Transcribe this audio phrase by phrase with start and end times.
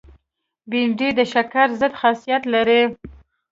[0.69, 2.81] بېنډۍ د شکر ضد خاصیت لري